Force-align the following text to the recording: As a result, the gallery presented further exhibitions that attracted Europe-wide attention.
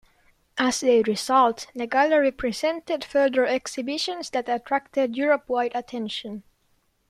As 0.57 0.81
a 0.83 1.03
result, 1.03 1.67
the 1.75 1.85
gallery 1.85 2.31
presented 2.31 3.03
further 3.03 3.45
exhibitions 3.45 4.31
that 4.31 4.49
attracted 4.49 5.15
Europe-wide 5.15 5.73
attention. 5.75 6.41